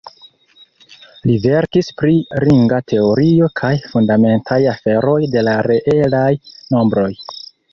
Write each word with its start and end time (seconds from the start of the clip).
Li 1.29 1.33
verkis 1.43 1.89
pri 2.01 2.15
ringa 2.45 2.79
teorio 2.93 3.51
kaj 3.61 3.71
fundamentaj 3.93 4.59
aferoj 4.73 5.21
de 5.37 5.45
la 5.51 5.55
reelaj 5.69 6.29
nombroj. 6.77 7.11